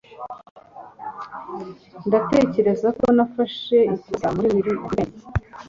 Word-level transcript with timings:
Ndatekereza 2.07 2.87
ko 2.99 3.05
nafashe 3.17 3.77
ikosa 3.95 4.27
muri 4.35 4.47
wikendi. 4.55 5.21